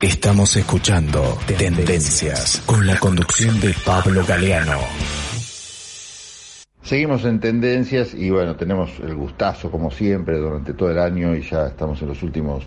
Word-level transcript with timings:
Estamos 0.00 0.56
escuchando 0.56 1.20
Tendencias 1.58 2.62
con 2.64 2.86
la 2.86 3.00
conducción 3.00 3.58
de 3.58 3.74
Pablo 3.84 4.24
Galeano. 4.24 4.78
Seguimos 6.82 7.24
en 7.24 7.40
tendencias 7.40 8.14
y 8.14 8.30
bueno, 8.30 8.54
tenemos 8.54 9.00
el 9.00 9.16
gustazo 9.16 9.72
como 9.72 9.90
siempre 9.90 10.38
durante 10.38 10.72
todo 10.74 10.92
el 10.92 11.00
año 11.00 11.34
y 11.34 11.42
ya 11.42 11.66
estamos 11.66 12.00
en 12.00 12.08
los 12.08 12.22
últimos 12.22 12.64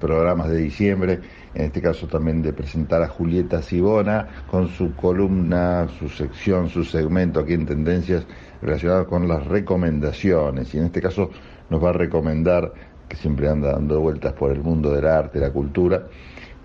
programas 0.00 0.48
de 0.48 0.56
diciembre, 0.56 1.20
en 1.52 1.66
este 1.66 1.82
caso 1.82 2.06
también 2.06 2.40
de 2.40 2.54
presentar 2.54 3.02
a 3.02 3.08
Julieta 3.08 3.60
Sibona 3.60 4.46
con 4.50 4.70
su 4.70 4.94
columna, 4.94 5.86
su 5.98 6.08
sección, 6.08 6.70
su 6.70 6.82
segmento 6.84 7.40
aquí 7.40 7.52
en 7.52 7.66
Tendencias 7.66 8.24
relacionado 8.62 9.06
con 9.06 9.28
las 9.28 9.46
recomendaciones 9.46 10.74
y 10.74 10.78
en 10.78 10.86
este 10.86 11.02
caso 11.02 11.30
nos 11.68 11.84
va 11.84 11.90
a 11.90 11.92
recomendar, 11.92 12.72
que 13.06 13.16
siempre 13.16 13.50
anda 13.50 13.72
dando 13.72 14.00
vueltas 14.00 14.32
por 14.32 14.50
el 14.50 14.62
mundo 14.62 14.94
del 14.94 15.04
arte, 15.06 15.40
la 15.40 15.50
cultura, 15.50 16.06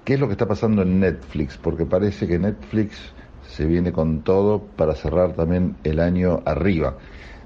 qué 0.06 0.14
es 0.14 0.20
lo 0.20 0.28
que 0.28 0.34
está 0.34 0.48
pasando 0.48 0.84
en 0.84 1.00
Netflix, 1.00 1.58
porque 1.58 1.86
parece 1.86 2.28
que 2.28 2.40
Netflix 2.40 3.14
se 3.42 3.66
viene 3.66 3.92
con 3.92 4.24
todo 4.24 4.62
para 4.76 4.96
cerrar 4.96 5.34
también 5.34 5.76
el 5.84 6.00
año 6.00 6.42
arriba. 6.46 6.98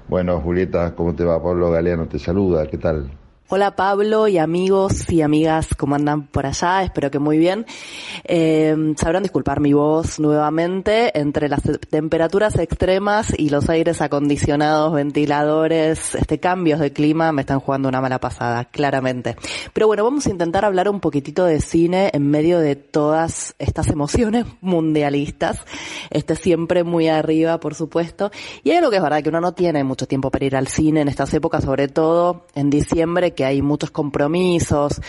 Bueno, 0.08 0.40
Julieta, 0.40 0.94
¿cómo 0.94 1.14
te 1.14 1.24
va? 1.24 1.42
Pablo 1.42 1.70
Galeano 1.70 2.06
te 2.06 2.18
saluda, 2.18 2.66
¿qué 2.68 2.78
tal? 2.78 3.19
Hola 3.52 3.74
Pablo 3.74 4.28
y 4.28 4.38
amigos 4.38 5.10
y 5.10 5.22
amigas, 5.22 5.74
¿cómo 5.76 5.96
andan 5.96 6.28
por 6.28 6.46
allá? 6.46 6.84
Espero 6.84 7.10
que 7.10 7.18
muy 7.18 7.36
bien. 7.36 7.66
Eh, 8.22 8.94
sabrán 8.96 9.24
disculpar 9.24 9.58
mi 9.58 9.72
voz 9.72 10.20
nuevamente 10.20 11.18
entre 11.18 11.48
las 11.48 11.62
temperaturas 11.90 12.56
extremas 12.56 13.34
y 13.36 13.50
los 13.50 13.68
aires 13.68 14.00
acondicionados, 14.02 14.92
ventiladores, 14.92 16.14
este 16.14 16.38
cambios 16.38 16.78
de 16.78 16.92
clima 16.92 17.32
me 17.32 17.40
están 17.40 17.58
jugando 17.58 17.88
una 17.88 18.00
mala 18.00 18.20
pasada, 18.20 18.66
claramente. 18.66 19.34
Pero 19.72 19.88
bueno, 19.88 20.04
vamos 20.04 20.28
a 20.28 20.30
intentar 20.30 20.64
hablar 20.64 20.88
un 20.88 21.00
poquitito 21.00 21.44
de 21.44 21.60
cine 21.60 22.10
en 22.12 22.30
medio 22.30 22.60
de 22.60 22.76
todas 22.76 23.56
estas 23.58 23.88
emociones 23.88 24.46
mundialistas. 24.60 25.58
Este 26.08 26.36
siempre 26.36 26.84
muy 26.84 27.08
arriba, 27.08 27.60
por 27.60 27.74
supuesto. 27.74 28.30
Y 28.64 28.70
hay 28.70 28.78
algo 28.78 28.90
que 28.90 28.96
es 28.96 29.02
verdad 29.02 29.22
que 29.22 29.28
uno 29.28 29.40
no 29.40 29.52
tiene 29.52 29.84
mucho 29.84 30.06
tiempo 30.06 30.30
para 30.30 30.44
ir 30.44 30.56
al 30.56 30.68
cine 30.68 31.02
en 31.02 31.08
estas 31.08 31.32
épocas, 31.34 31.64
sobre 31.64 31.88
todo 31.88 32.46
en 32.54 32.70
diciembre 32.70 33.32
que 33.32 33.44
hay 33.44 33.62
muchos 33.62 33.90
compromisos, 33.90 35.00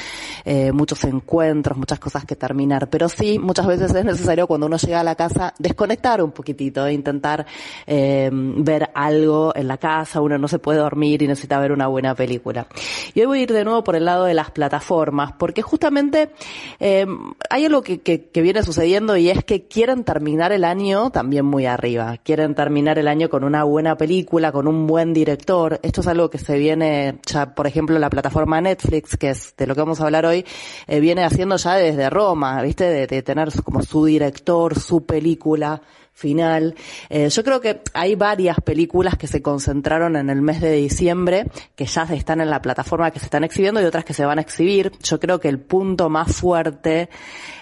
eh, 0.46 0.72
muchos 0.72 1.04
encuentros, 1.04 1.78
muchas 1.78 2.00
cosas 2.00 2.26
que 2.26 2.36
terminar. 2.36 2.90
Pero 2.90 3.10
sí, 3.10 3.40
muchas 3.40 3.68
veces 3.68 3.94
es 3.94 4.06
necesario 4.06 4.48
cuando 4.48 4.68
uno 4.68 4.78
llega 4.78 5.00
a 5.00 5.04
la 5.04 5.16
casa 5.16 5.54
desconectar 5.60 6.22
un 6.22 6.32
poquitito, 6.32 6.86
e 6.86 6.94
intentar 6.94 7.46
eh, 7.88 8.30
ver 8.32 8.90
algo 8.94 9.54
en 9.56 9.68
la 9.68 9.78
casa, 9.78 10.22
uno 10.22 10.38
no 10.38 10.48
se 10.48 10.60
puede 10.60 10.80
dormir 10.80 11.22
y 11.22 11.28
necesita 11.28 11.60
ver 11.60 11.72
una 11.72 11.88
buena 11.88 12.16
película. 12.16 12.68
Y 13.14 13.22
hoy 13.22 13.26
voy 13.26 13.40
a 13.40 13.42
ir 13.44 13.54
de 13.54 13.64
nuevo 13.64 13.84
por 13.84 13.96
el 13.96 14.06
lado 14.06 14.26
de 14.26 14.34
las 14.34 14.52
plataformas, 14.52 15.34
porque 15.38 15.62
justamente 15.62 16.32
eh, 16.80 17.06
hay 17.50 17.66
algo 17.66 17.82
que, 17.82 18.02
que 18.02 18.42
viene 18.42 18.64
sucediendo 18.64 19.18
y 19.18 19.30
es 19.30 19.44
que 19.44 19.68
quieren 19.68 20.04
terminar 20.04 20.52
el 20.52 20.64
año 20.64 20.81
también 21.12 21.46
muy 21.46 21.66
arriba. 21.68 22.18
Quieren 22.24 22.56
terminar 22.56 22.98
el 22.98 23.08
año 23.08 23.30
con 23.30 23.44
una 23.44 23.64
buena 23.64 23.96
película, 23.98 24.52
con 24.52 24.68
un 24.68 24.88
buen 24.88 25.14
director. 25.14 25.80
Esto 25.84 26.02
es 26.02 26.08
algo 26.08 26.30
que 26.30 26.40
se 26.40 26.58
viene 26.58 27.20
ya, 27.26 27.54
por 27.54 27.68
ejemplo, 27.68 28.00
la 28.00 28.10
plataforma 28.10 28.60
Netflix, 28.62 29.16
que 29.16 29.30
es 29.30 29.56
de 29.56 29.68
lo 29.68 29.76
que 29.76 29.82
vamos 29.82 30.02
a 30.02 30.06
hablar 30.06 30.26
hoy, 30.26 30.44
eh, 30.88 31.00
viene 31.00 31.24
haciendo 31.24 31.58
ya 31.58 31.76
desde 31.76 32.10
Roma, 32.10 32.62
¿viste? 32.64 32.86
De, 32.86 33.06
de, 33.06 33.22
tener 33.22 33.50
como 33.64 33.84
su 33.84 34.06
director, 34.06 34.80
su 34.80 35.06
película 35.06 35.82
final. 36.22 36.76
Eh, 37.10 37.30
yo 37.30 37.44
creo 37.44 37.60
que 37.60 37.82
hay 37.94 38.16
varias 38.16 38.58
películas 38.62 39.18
que 39.18 39.28
se 39.28 39.42
concentraron 39.42 40.16
en 40.16 40.30
el 40.30 40.42
mes 40.42 40.62
de 40.62 40.74
diciembre, 40.74 41.48
que 41.76 41.86
ya 41.86 42.04
están 42.04 42.42
en 42.42 42.50
la 42.50 42.62
plataforma, 42.62 43.12
que 43.12 43.20
se 43.20 43.26
están 43.26 43.44
exhibiendo 43.44 43.82
y 43.82 43.86
otras 43.86 44.06
que 44.06 44.14
se 44.14 44.24
van 44.24 44.38
a 44.38 44.42
exhibir. 44.42 44.92
Yo 45.04 45.20
creo 45.20 45.40
que 45.40 45.50
el 45.50 45.60
punto 45.60 46.10
más 46.10 46.36
fuerte 46.36 47.10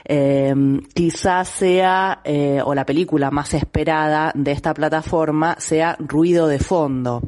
eh, 0.04 0.54
quizás 0.94 1.48
sea, 1.48 2.22
eh, 2.24 2.62
o 2.64 2.76
la 2.76 2.86
película 2.86 3.32
más 3.32 3.54
esperada 3.54 4.32
de 4.36 4.52
esta 4.52 4.74
plataforma 4.74 5.56
sea 5.60 5.96
Ruido 6.00 6.48
de 6.48 6.60
Fondo. 6.60 7.22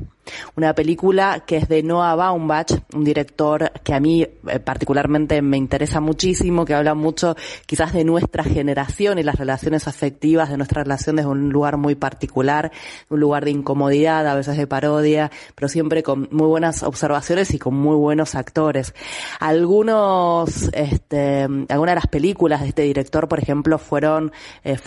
Una 0.55 0.73
película 0.73 1.43
que 1.45 1.57
es 1.57 1.67
de 1.67 1.83
Noah 1.83 2.15
Baumbach, 2.15 2.71
un 2.93 3.03
director 3.03 3.71
que 3.83 3.93
a 3.93 3.99
mí 3.99 4.23
eh, 4.23 4.59
particularmente 4.59 5.41
me 5.41 5.57
interesa 5.57 5.99
muchísimo, 5.99 6.65
que 6.65 6.73
habla 6.73 6.93
mucho 6.93 7.35
quizás 7.65 7.93
de 7.93 8.03
nuestra 8.03 8.43
generación 8.43 9.19
y 9.19 9.23
las 9.23 9.35
relaciones 9.35 9.87
afectivas 9.87 10.49
de 10.49 10.57
nuestra 10.57 10.83
relación 10.83 11.15
desde 11.15 11.29
un 11.29 11.49
lugar 11.49 11.77
muy 11.77 11.95
particular, 11.95 12.71
un 13.09 13.19
lugar 13.19 13.45
de 13.45 13.51
incomodidad, 13.51 14.27
a 14.27 14.35
veces 14.35 14.57
de 14.57 14.67
parodia, 14.67 15.31
pero 15.55 15.67
siempre 15.67 16.03
con 16.03 16.27
muy 16.31 16.47
buenas 16.47 16.83
observaciones 16.83 17.53
y 17.53 17.59
con 17.59 17.75
muy 17.75 17.95
buenos 17.95 18.35
actores. 18.35 18.93
Algunos, 19.39 20.69
este, 20.73 21.43
algunas 21.69 21.91
de 21.91 21.95
las 21.95 22.07
películas 22.07 22.61
de 22.61 22.69
este 22.69 22.83
director, 22.83 23.27
por 23.27 23.39
ejemplo, 23.39 23.77
fueron 23.77 24.31
eh, 24.63 24.77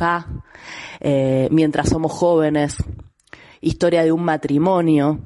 Ha, 0.00 0.26
eh, 1.00 1.48
Mientras 1.50 1.88
somos 1.88 2.12
jóvenes, 2.12 2.76
Historia 3.60 4.02
de 4.02 4.12
un 4.12 4.24
matrimonio, 4.24 5.20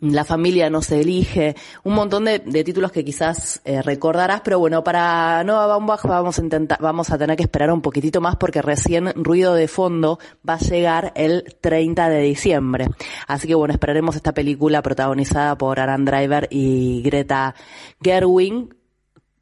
la 0.00 0.24
familia 0.24 0.70
no 0.70 0.82
se 0.82 1.00
elige, 1.00 1.54
un 1.84 1.94
montón 1.94 2.24
de, 2.24 2.40
títulos 2.64 2.92
que 2.92 3.04
quizás 3.04 3.60
eh, 3.64 3.82
recordarás, 3.82 4.40
pero 4.42 4.58
bueno, 4.58 4.82
para 4.82 5.42
Nova 5.44 5.66
Baumbach 5.66 6.02
vamos 6.04 6.38
a 6.38 6.42
intentar, 6.42 6.78
vamos 6.80 7.10
a 7.10 7.18
tener 7.18 7.36
que 7.36 7.42
esperar 7.42 7.70
un 7.70 7.82
poquitito 7.82 8.20
más 8.20 8.36
porque 8.36 8.62
recién 8.62 9.12
Ruido 9.14 9.54
de 9.54 9.68
Fondo 9.68 10.18
va 10.48 10.54
a 10.54 10.58
llegar 10.58 11.12
el 11.14 11.56
30 11.60 12.08
de 12.08 12.20
diciembre. 12.20 12.88
Así 13.26 13.46
que 13.46 13.54
bueno, 13.54 13.74
esperaremos 13.74 14.16
esta 14.16 14.32
película 14.32 14.82
protagonizada 14.82 15.56
por 15.56 15.78
Aaron 15.78 16.04
Driver 16.04 16.48
y 16.50 17.02
Greta 17.02 17.54
Gerwig 18.02 18.81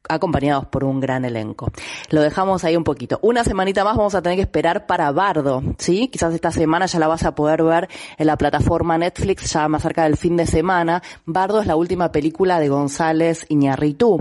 acompañados 0.09 0.65
por 0.65 0.83
un 0.83 0.99
gran 0.99 1.25
elenco. 1.25 1.71
Lo 2.09 2.21
dejamos 2.21 2.63
ahí 2.63 2.75
un 2.75 2.83
poquito. 2.83 3.19
Una 3.21 3.43
semanita 3.43 3.83
más 3.83 3.95
vamos 3.95 4.15
a 4.15 4.21
tener 4.21 4.37
que 4.37 4.43
esperar 4.43 4.85
para 4.85 5.11
Bardo, 5.11 5.63
¿sí? 5.77 6.07
Quizás 6.07 6.33
esta 6.33 6.51
semana 6.51 6.85
ya 6.85 6.99
la 6.99 7.07
vas 7.07 7.23
a 7.23 7.35
poder 7.35 7.63
ver 7.63 7.87
en 8.17 8.27
la 8.27 8.37
plataforma 8.37 8.97
Netflix 8.97 9.53
ya 9.53 9.67
más 9.67 9.83
cerca 9.83 10.03
del 10.03 10.17
fin 10.17 10.37
de 10.37 10.45
semana. 10.45 11.01
Bardo 11.25 11.61
es 11.61 11.67
la 11.67 11.75
última 11.75 12.11
película 12.11 12.59
de 12.59 12.69
González 12.69 13.45
Iñarritu, 13.49 14.17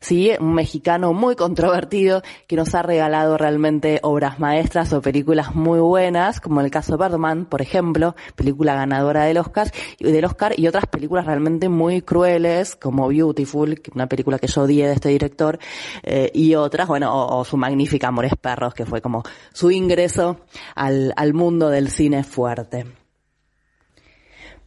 ¿sí? 0.00 0.30
Un 0.38 0.54
mexicano 0.54 1.12
muy 1.12 1.34
controvertido 1.34 2.22
que 2.46 2.56
nos 2.56 2.74
ha 2.74 2.82
regalado 2.82 3.36
realmente 3.36 4.00
obras 4.02 4.38
maestras 4.38 4.92
o 4.92 5.00
películas 5.00 5.54
muy 5.54 5.80
buenas, 5.80 6.40
como 6.40 6.60
el 6.60 6.70
caso 6.70 6.96
de 6.96 7.08
Birdman, 7.08 7.46
por 7.46 7.62
ejemplo, 7.62 8.14
película 8.36 8.74
ganadora 8.74 9.24
del 9.24 9.38
Oscar, 9.38 9.72
del 9.98 10.24
Oscar 10.24 10.54
y 10.56 10.68
otras 10.68 10.86
películas 10.86 11.26
realmente 11.26 11.68
muy 11.68 12.02
crueles, 12.02 12.76
como 12.76 13.08
Beautiful, 13.08 13.80
una 13.94 14.06
película 14.06 14.38
que 14.38 14.46
yo 14.46 14.62
odié 14.62 14.86
de 14.86 14.94
este 14.94 15.08
director 15.08 15.31
eh, 16.02 16.30
y 16.34 16.54
otras, 16.54 16.88
bueno, 16.88 17.14
o, 17.14 17.38
o, 17.38 17.44
su 17.44 17.56
magnífica 17.56 18.08
Amores 18.08 18.32
Perros, 18.40 18.74
que 18.74 18.86
fue 18.86 19.00
como 19.00 19.22
su 19.52 19.70
ingreso 19.70 20.40
al, 20.74 21.12
al 21.16 21.34
mundo 21.34 21.70
del 21.70 21.90
cine 21.90 22.24
fuerte. 22.24 23.01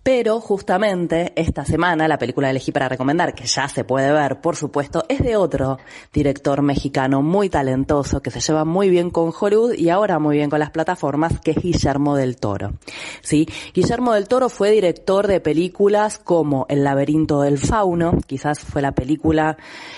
Pero 0.05 0.39
justamente 0.39 1.33
esta 1.35 1.65
semana 1.65 2.07
la 2.07 2.19
película 2.19 2.51
elegí 2.51 2.71
para 2.71 2.87
recomendar, 2.87 3.33
que 3.33 3.47
ya 3.47 3.67
se 3.67 3.83
puede 3.83 4.13
ver, 4.13 4.39
por 4.39 4.55
supuesto, 4.55 5.03
es 5.09 5.17
de 5.23 5.35
otro 5.35 5.79
director 6.13 6.61
mexicano 6.61 7.23
muy 7.23 7.49
talentoso 7.49 8.21
que 8.21 8.29
se 8.29 8.39
lleva 8.39 8.65
muy 8.65 8.91
bien 8.91 9.09
con 9.09 9.33
Hollywood 9.35 9.73
y 9.73 9.89
ahora 9.89 10.19
muy 10.19 10.37
bien 10.37 10.51
con 10.51 10.59
las 10.59 10.69
plataformas, 10.69 11.39
que 11.39 11.51
es 11.51 11.57
Guillermo 11.57 12.15
del 12.15 12.37
Toro. 12.37 12.73
¿Sí? 13.21 13.47
Guillermo 13.73 14.13
del 14.13 14.27
Toro 14.27 14.49
fue 14.49 14.69
director 14.69 15.25
de 15.25 15.39
películas 15.39 16.19
como 16.19 16.67
El 16.69 16.83
laberinto 16.83 17.41
del 17.41 17.57
fauno, 17.57 18.11
quizás 18.27 18.59
fue 18.59 18.83
la 18.83 18.91
película 18.91 19.57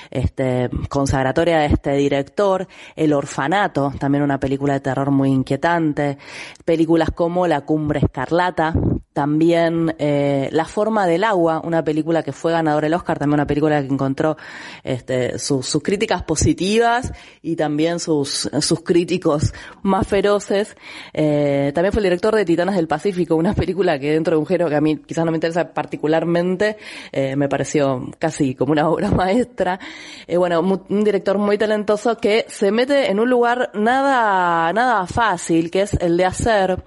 este, 0.10 0.70
consagratoria 0.88 1.58
de 1.58 1.66
este 1.66 1.92
director, 1.98 2.70
El 2.96 3.12
orfanato, 3.12 3.92
también 4.00 4.24
una 4.24 4.40
película 4.40 4.76
de 4.76 4.80
terror 4.80 5.12
muy 5.12 5.32
inquietante, 5.32 6.18
películas 6.64 7.12
como 7.12 7.46
La 7.46 7.66
cumbre 7.66 8.00
escarlata, 8.00 8.74
también 9.18 9.96
eh, 9.98 10.48
La 10.52 10.66
forma 10.66 11.08
del 11.08 11.24
agua, 11.24 11.60
una 11.64 11.84
película 11.84 12.22
que 12.22 12.32
fue 12.32 12.52
ganadora 12.52 12.86
del 12.86 12.94
Oscar, 12.94 13.18
también 13.18 13.40
una 13.40 13.48
película 13.48 13.82
que 13.82 13.88
encontró 13.88 14.38
este, 14.84 15.40
sus, 15.40 15.66
sus 15.66 15.82
críticas 15.82 16.22
positivas 16.22 17.12
y 17.42 17.56
también 17.56 18.00
sus, 18.00 18.48
sus 18.62 18.82
críticos 18.82 19.56
más 19.82 20.06
feroces. 20.06 20.78
Eh, 21.14 21.72
también 21.74 21.94
fue 21.94 22.02
el 22.02 22.04
director 22.04 22.36
de 22.36 22.46
Titanes 22.46 22.76
del 22.76 22.88
Pacífico, 22.88 23.36
una 23.36 23.56
película 23.56 23.98
que 23.98 24.12
dentro 24.12 24.36
de 24.36 24.40
un 24.40 24.46
género 24.46 24.70
que 24.70 24.76
a 24.76 24.82
mí 24.82 24.98
quizás 24.98 25.26
no 25.26 25.32
me 25.32 25.38
interesa 25.38 25.74
particularmente, 25.74 26.78
eh, 27.12 27.36
me 27.36 27.50
pareció 27.50 28.12
casi 28.20 28.54
como 28.54 28.74
una 28.74 28.88
obra 28.92 29.10
maestra. 29.10 29.80
Eh, 30.28 30.38
bueno, 30.38 30.62
un 30.62 31.04
director 31.04 31.40
muy 31.40 31.58
talentoso 31.58 32.18
que 32.18 32.46
se 32.50 32.72
mete 32.72 33.10
en 33.10 33.20
un 33.20 33.32
lugar 33.32 33.72
nada, 33.74 34.72
nada 34.74 35.08
fácil, 35.08 35.72
que 35.72 35.82
es 35.82 35.94
el 35.96 36.18
de 36.18 36.26
hacer 36.26 36.84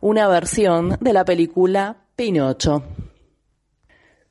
una 0.00 0.28
versión 0.28 0.96
de 1.00 1.12
la 1.12 1.24
película 1.24 1.96
Pinocho. 2.16 2.82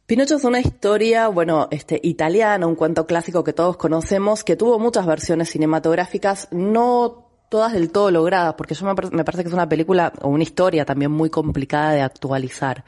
Pinocho 0.06 0.36
es 0.36 0.44
una 0.44 0.60
historia, 0.60 1.30
bueno, 1.30 1.70
este, 1.72 2.00
italiana, 2.04 2.68
un 2.68 2.76
cuento 2.76 3.08
clásico 3.08 3.44
que 3.44 3.54
todos 3.54 3.78
conocemos, 3.78 4.44
que 4.44 4.58
tuvo 4.58 4.78
muchas 4.78 5.06
versiones 5.06 5.50
cinematográficas, 5.50 6.50
no 6.52 7.31
todas 7.52 7.74
del 7.74 7.92
todo 7.92 8.12
logradas, 8.12 8.54
porque 8.54 8.74
yo 8.76 8.86
me, 8.86 8.96
parece 8.96 9.44
que 9.44 9.50
es 9.50 9.54
una 9.54 9.68
película 9.68 10.14
o 10.22 10.30
una 10.30 10.42
historia 10.42 10.86
también 10.86 11.12
muy 11.12 11.30
complicada 11.30 11.92
de 11.92 12.02
actualizar. 12.02 12.86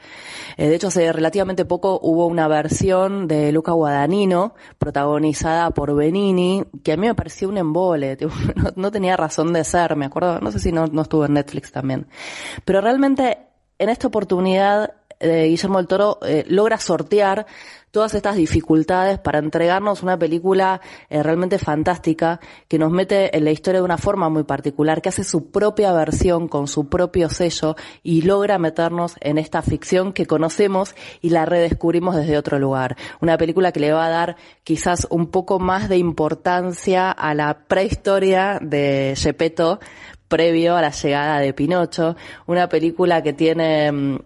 Eh, 0.56 0.68
de 0.68 0.74
hecho, 0.74 0.86
hace 0.88 1.12
relativamente 1.12 1.66
poco 1.66 2.00
hubo 2.02 2.26
una 2.26 2.48
versión 2.48 3.28
de 3.28 3.52
Luca 3.52 3.72
Guadagnino, 3.72 4.54
protagonizada 4.78 5.70
por 5.72 5.94
Benini, 5.94 6.64
que 6.82 6.92
a 6.92 6.96
mí 6.96 7.06
me 7.06 7.14
pareció 7.14 7.50
un 7.50 7.58
embole, 7.58 8.16
no, 8.76 8.90
tenía 8.90 9.18
razón 9.18 9.52
de 9.52 9.64
ser, 9.64 9.96
me 9.96 10.06
acuerdo, 10.06 10.40
no 10.40 10.50
sé 10.50 10.58
si 10.58 10.72
no, 10.72 10.86
no 10.86 11.02
estuvo 11.02 11.26
en 11.26 11.34
Netflix 11.34 11.70
también. 11.70 12.06
Pero 12.64 12.80
realmente, 12.80 13.40
en 13.78 13.90
esta 13.90 14.06
oportunidad, 14.06 14.94
eh, 15.20 15.46
Guillermo 15.48 15.78
del 15.78 15.86
Toro 15.86 16.18
eh, 16.22 16.44
logra 16.48 16.78
sortear 16.78 17.46
todas 17.94 18.14
estas 18.14 18.34
dificultades 18.34 19.20
para 19.20 19.38
entregarnos 19.38 20.02
una 20.02 20.18
película 20.18 20.80
eh, 21.08 21.22
realmente 21.22 21.58
fantástica 21.58 22.40
que 22.66 22.76
nos 22.76 22.90
mete 22.90 23.36
en 23.36 23.44
la 23.44 23.52
historia 23.52 23.78
de 23.78 23.84
una 23.84 23.98
forma 23.98 24.28
muy 24.28 24.42
particular, 24.42 25.00
que 25.00 25.10
hace 25.10 25.22
su 25.22 25.52
propia 25.52 25.92
versión 25.92 26.48
con 26.48 26.66
su 26.66 26.88
propio 26.88 27.28
sello 27.28 27.76
y 28.02 28.22
logra 28.22 28.58
meternos 28.58 29.14
en 29.20 29.38
esta 29.38 29.62
ficción 29.62 30.12
que 30.12 30.26
conocemos 30.26 30.96
y 31.20 31.30
la 31.30 31.46
redescubrimos 31.46 32.16
desde 32.16 32.36
otro 32.36 32.58
lugar. 32.58 32.96
Una 33.20 33.38
película 33.38 33.70
que 33.70 33.78
le 33.78 33.92
va 33.92 34.06
a 34.06 34.10
dar 34.10 34.36
quizás 34.64 35.06
un 35.10 35.28
poco 35.28 35.60
más 35.60 35.88
de 35.88 35.96
importancia 35.96 37.12
a 37.12 37.32
la 37.34 37.58
prehistoria 37.68 38.58
de 38.60 39.14
Gepetto 39.16 39.78
previo 40.26 40.74
a 40.74 40.82
la 40.82 40.90
llegada 40.90 41.38
de 41.38 41.52
Pinocho, 41.52 42.16
una 42.46 42.68
película 42.68 43.22
que 43.22 43.32
tiene 43.32 43.92
mm, 43.92 44.18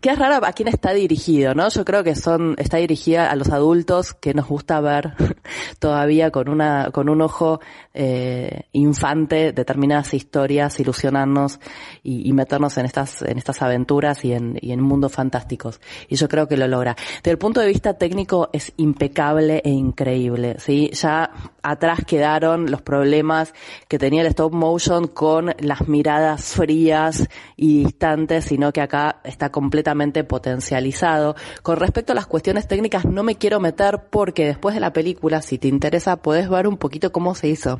que 0.00 0.10
es 0.10 0.18
raro 0.18 0.44
a 0.46 0.52
quién 0.52 0.68
está 0.68 0.92
dirigido, 0.92 1.54
¿no? 1.54 1.68
Yo 1.68 1.84
creo 1.84 2.04
que 2.04 2.14
son, 2.14 2.54
está 2.58 2.76
dirigida 2.76 3.30
a 3.30 3.34
los 3.34 3.50
adultos 3.50 4.14
que 4.14 4.32
nos 4.32 4.46
gusta 4.46 4.80
ver 4.80 5.14
todavía 5.80 6.30
con 6.30 6.48
una, 6.48 6.90
con 6.92 7.08
un 7.08 7.20
ojo 7.20 7.60
eh, 7.94 8.62
infante 8.72 9.52
determinadas 9.52 10.14
historias, 10.14 10.78
ilusionarnos 10.78 11.58
y, 12.04 12.28
y, 12.28 12.32
meternos 12.32 12.78
en 12.78 12.86
estas, 12.86 13.22
en 13.22 13.38
estas 13.38 13.60
aventuras 13.60 14.24
y 14.24 14.34
en, 14.34 14.56
y 14.60 14.70
en 14.70 14.80
mundos 14.80 15.12
fantásticos. 15.12 15.80
Y 16.08 16.14
yo 16.14 16.28
creo 16.28 16.46
que 16.46 16.56
lo 16.56 16.68
logra. 16.68 16.94
Desde 17.16 17.32
el 17.32 17.38
punto 17.38 17.60
de 17.60 17.66
vista 17.66 17.94
técnico 17.94 18.50
es 18.52 18.72
impecable 18.76 19.62
e 19.64 19.70
increíble, 19.70 20.56
¿sí? 20.58 20.90
Ya 20.92 21.30
atrás 21.62 22.04
quedaron 22.06 22.70
los 22.70 22.82
problemas 22.82 23.52
que 23.88 23.98
tenía 23.98 24.22
el 24.22 24.28
stop 24.28 24.52
motion 24.52 25.08
con 25.08 25.54
las 25.58 25.88
miradas 25.88 26.54
frías 26.54 27.28
y 27.56 27.84
distantes, 27.84 28.44
sino 28.44 28.72
que 28.72 28.80
acá 28.80 29.20
está 29.24 29.50
completamente 29.50 29.87
potencializado. 30.24 31.36
Con 31.62 31.76
respecto 31.76 32.12
a 32.12 32.14
las 32.14 32.26
cuestiones 32.26 32.68
técnicas 32.68 33.04
no 33.04 33.22
me 33.22 33.36
quiero 33.36 33.60
meter 33.60 34.00
porque 34.10 34.46
después 34.46 34.74
de 34.74 34.80
la 34.80 34.92
película, 34.92 35.42
si 35.42 35.58
te 35.58 35.68
interesa, 35.68 36.16
puedes 36.16 36.48
ver 36.48 36.66
un 36.66 36.76
poquito 36.76 37.12
cómo 37.12 37.34
se 37.34 37.48
hizo 37.48 37.78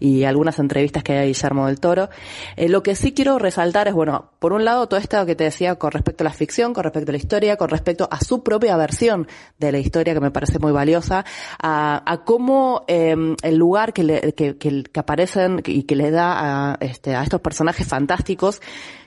y 0.00 0.24
algunas 0.24 0.58
entrevistas 0.58 1.02
que 1.02 1.12
hay 1.12 1.18
a 1.18 1.24
Guillermo 1.24 1.66
del 1.66 1.80
Toro. 1.80 2.08
Eh, 2.56 2.68
lo 2.68 2.82
que 2.82 2.94
sí 2.94 3.12
quiero 3.12 3.38
resaltar 3.38 3.88
es, 3.88 3.94
bueno, 3.94 4.30
por 4.38 4.52
un 4.52 4.64
lado 4.64 4.88
todo 4.88 5.00
esto 5.00 5.24
que 5.26 5.34
te 5.34 5.44
decía 5.44 5.76
con 5.76 5.92
respecto 5.92 6.24
a 6.24 6.26
la 6.26 6.32
ficción, 6.32 6.74
con 6.74 6.84
respecto 6.84 7.10
a 7.10 7.12
la 7.12 7.18
historia, 7.18 7.56
con 7.56 7.68
respecto 7.68 8.08
a 8.10 8.20
su 8.20 8.42
propia 8.42 8.76
versión 8.76 9.26
de 9.58 9.72
la 9.72 9.78
historia 9.78 10.14
que 10.14 10.20
me 10.20 10.30
parece 10.30 10.58
muy 10.58 10.72
valiosa, 10.72 11.24
a, 11.60 12.02
a 12.10 12.24
cómo 12.24 12.84
em, 12.86 13.36
el 13.42 13.56
lugar 13.56 13.92
que, 13.92 14.04
le, 14.04 14.32
que, 14.32 14.56
que, 14.56 14.84
que, 14.84 15.00
aparecen 15.00 15.62
y 15.64 15.84
que 15.84 15.96
le 15.96 16.10
da 16.10 16.72
a, 16.72 16.76
este, 16.80 17.14
a 17.14 17.22
estos 17.22 17.40
personajes 17.40 17.86
fantásticos 17.86 18.60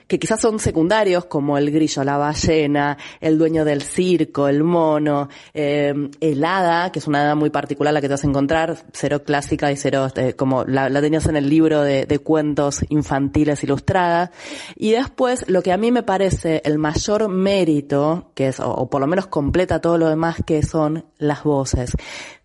que 0.06 0.18
quizás 0.18 0.40
son 0.40 0.58
secundarios, 0.58 1.24
como 1.26 1.58
el 1.58 1.70
grillo, 1.70 2.04
la 2.04 2.16
ballena, 2.16 2.96
el 3.20 3.38
dueño 3.38 3.64
del 3.64 3.82
circo, 3.82 4.48
el 4.48 4.62
mono, 4.62 5.28
eh, 5.54 5.94
el 6.20 6.44
hada, 6.44 6.92
que 6.92 6.98
es 6.98 7.06
una 7.06 7.22
hada 7.22 7.34
muy 7.34 7.50
particular 7.50 7.92
la 7.92 8.00
que 8.00 8.08
te 8.08 8.14
vas 8.14 8.24
a 8.24 8.28
encontrar, 8.28 8.84
cero 8.92 9.22
clásica 9.24 9.70
y 9.72 9.76
cero, 9.76 10.08
eh, 10.16 10.34
como 10.34 10.64
la, 10.64 10.88
la, 10.88 11.00
tenías 11.00 11.26
en 11.26 11.36
el 11.36 11.48
libro 11.48 11.82
de, 11.82 12.06
de 12.06 12.18
cuentos 12.18 12.84
infantiles 12.88 13.62
ilustradas. 13.64 14.30
Y 14.76 14.92
después, 14.92 15.48
lo 15.48 15.62
que 15.62 15.72
a 15.72 15.76
mí 15.76 15.90
me 15.90 16.02
parece 16.02 16.62
el 16.64 16.78
mayor 16.78 17.28
mérito, 17.28 18.30
que 18.34 18.48
es, 18.48 18.60
o 18.60 18.88
por 18.88 19.00
lo 19.00 19.06
menos 19.06 19.26
completa 19.26 19.80
todo 19.80 19.98
lo 19.98 20.08
demás, 20.08 20.36
que 20.46 20.62
son 20.62 21.04
las 21.18 21.42
voces 21.44 21.92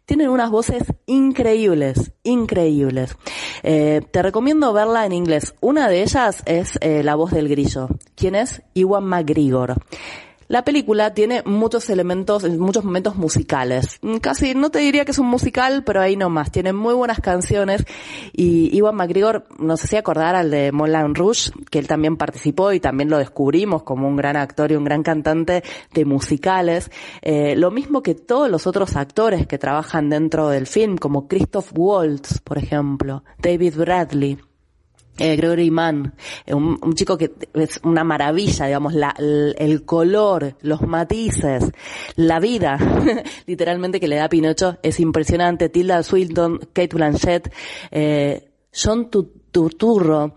tienen 0.07 0.29
unas 0.29 0.49
voces 0.49 0.83
increíbles, 1.05 2.13
increíbles. 2.23 3.15
Eh, 3.61 4.01
te 4.09 4.21
recomiendo 4.23 4.71
verla 4.71 5.05
en 5.05 5.11
inglés. 5.11 5.53
Una 5.59 5.89
de 5.89 6.01
ellas 6.01 6.43
es 6.45 6.79
eh, 6.79 7.03
la 7.03 7.15
voz 7.15 7.31
del 7.31 7.49
grillo. 7.49 7.89
¿Quién 8.15 8.33
es? 8.33 8.61
Iwan 8.73 9.03
McGregor. 9.03 9.75
La 10.49 10.63
película 10.63 11.13
tiene 11.13 11.43
muchos 11.45 11.89
elementos, 11.89 12.47
muchos 12.49 12.85
momentos 12.85 13.17
musicales. 13.17 13.99
Casi 14.21 14.55
no 14.55 14.69
te 14.69 14.79
diría 14.79 15.03
que 15.03 15.11
es 15.11 15.19
un 15.19 15.27
musical, 15.27 15.83
pero 15.83 15.99
ahí 15.99 16.15
nomás. 16.15 16.51
Tiene 16.51 16.71
muy 16.71 16.93
buenas 16.93 17.19
canciones 17.19 17.83
y 18.31 18.73
Iwan 18.77 18.95
McGregor 18.95 19.45
nos 19.59 19.83
hacía 19.83 19.99
acordar 19.99 20.35
al 20.35 20.49
de 20.49 20.71
Moulin 20.71 21.15
Rouge, 21.15 21.51
que 21.69 21.79
él 21.79 21.87
también 21.87 22.15
participó 22.15 22.71
y 22.71 22.79
también 22.79 23.09
lo 23.09 23.17
descubrimos 23.17 23.83
como 23.83 24.07
un 24.07 24.15
gran 24.15 24.37
actor 24.37 24.71
y 24.71 24.77
un 24.77 24.85
gran 24.85 25.03
cantante 25.03 25.63
de 25.93 26.05
musicales. 26.05 26.91
Eh, 27.21 27.57
lo 27.57 27.69
mismo 27.69 28.01
que 28.01 28.15
todos 28.15 28.49
los 28.49 28.67
otros 28.67 28.95
actores 28.95 29.47
que 29.47 29.57
trabajan 29.57 30.09
dentro 30.09 30.47
del 30.47 30.65
film, 30.65 30.97
como 30.97 31.27
Christoph 31.27 31.71
Waltz, 31.75 32.39
por 32.39 32.57
ejemplo, 32.57 33.25
David 33.37 33.75
Bradley 33.75 34.37
eh, 35.17 35.35
Gregory 35.35 35.71
Mann, 35.71 36.13
eh, 36.45 36.53
un, 36.53 36.93
chico 36.93 37.17
que 37.17 37.31
es 37.53 37.79
una 37.83 38.03
maravilla, 38.03 38.65
digamos, 38.65 38.93
la, 38.93 39.15
el, 39.17 39.83
color, 39.85 40.55
los 40.61 40.81
matices, 40.81 41.71
la 42.15 42.39
vida, 42.39 42.77
literalmente 43.45 43.99
que 43.99 44.07
le 44.07 44.17
da 44.17 44.29
Pinocho 44.29 44.77
es 44.83 44.99
impresionante. 44.99 45.69
Tilda 45.69 46.03
Swinton, 46.03 46.59
Kate 46.73 46.95
Blanchett, 46.95 47.53
eh, 47.91 48.49
John 48.73 49.09
Turturro 49.57 50.35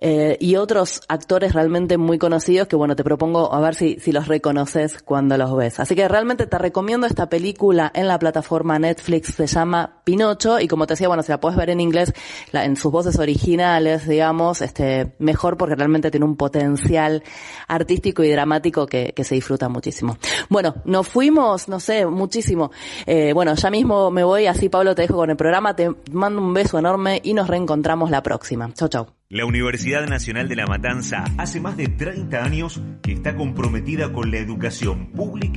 eh, 0.00 0.36
y 0.40 0.56
otros 0.56 1.02
actores 1.06 1.52
realmente 1.52 1.96
muy 1.96 2.18
conocidos 2.18 2.66
que 2.66 2.74
bueno, 2.74 2.96
te 2.96 3.04
propongo 3.04 3.54
a 3.54 3.60
ver 3.60 3.76
si, 3.76 4.00
si 4.00 4.10
los 4.10 4.26
reconoces 4.26 5.00
cuando 5.00 5.38
los 5.38 5.56
ves. 5.56 5.78
Así 5.78 5.94
que 5.94 6.08
realmente 6.08 6.48
te 6.48 6.58
recomiendo 6.58 7.06
esta 7.06 7.28
película 7.28 7.92
en 7.94 8.08
la 8.08 8.18
plataforma 8.18 8.76
Netflix, 8.80 9.32
se 9.36 9.46
llama 9.46 10.00
Pinocho 10.02 10.58
y 10.58 10.66
como 10.66 10.88
te 10.88 10.94
decía, 10.94 11.06
bueno, 11.06 11.22
si 11.22 11.30
la 11.30 11.38
puedes 11.38 11.56
ver 11.56 11.70
en 11.70 11.78
inglés, 11.78 12.12
la, 12.50 12.64
en 12.64 12.74
sus 12.74 12.90
voces 12.90 13.16
originales, 13.20 14.08
digamos, 14.08 14.60
este, 14.60 15.14
mejor 15.20 15.56
porque 15.56 15.76
realmente 15.76 16.10
tiene 16.10 16.26
un 16.26 16.36
potencial 16.36 17.22
artístico 17.68 18.24
y 18.24 18.30
dramático 18.32 18.88
que, 18.88 19.12
que 19.14 19.22
se 19.22 19.36
disfruta 19.36 19.68
muchísimo. 19.68 20.18
Bueno, 20.48 20.74
nos 20.84 21.06
fuimos, 21.06 21.68
no 21.68 21.78
sé, 21.78 22.06
muchísimo. 22.06 22.72
Eh, 23.06 23.32
bueno, 23.34 23.54
ya 23.54 23.70
mismo 23.70 24.10
me 24.10 24.24
voy, 24.24 24.46
así 24.46 24.68
Pablo 24.68 24.96
te 24.96 25.02
dejo 25.02 25.14
con 25.14 25.30
el 25.30 25.36
programa, 25.36 25.76
te 25.76 25.94
mando 26.10 26.42
un 26.42 26.52
beso 26.52 26.76
enorme 26.76 27.20
y 27.22 27.34
nos 27.34 27.46
reencontramos 27.46 28.10
la 28.10 28.20
La 29.30 29.44
Universidad 29.44 30.06
Nacional 30.06 30.48
de 30.48 30.56
La 30.56 30.66
Matanza 30.66 31.24
hace 31.36 31.60
más 31.60 31.76
de 31.76 31.88
30 31.88 32.42
años 32.42 32.80
que 33.02 33.12
está 33.12 33.36
comprometida 33.36 34.12
con 34.12 34.30
la 34.30 34.38
educación 34.38 35.12
pública 35.12 35.48